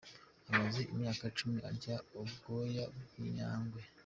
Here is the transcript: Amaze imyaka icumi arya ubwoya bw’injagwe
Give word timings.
Amaze 0.51 0.81
imyaka 0.93 1.23
icumi 1.31 1.57
arya 1.69 1.95
ubwoya 2.21 2.83
bw’injagwe 2.99 3.81